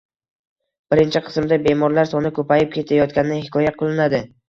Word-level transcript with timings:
Birinchi 0.93 1.21
qismda 1.27 1.61
bemorlar 1.69 2.11
soni 2.15 2.35
ko`payib 2.41 2.75
ketayotgani 2.81 3.43
hikoya 3.47 3.79
qilinadi 3.81 4.29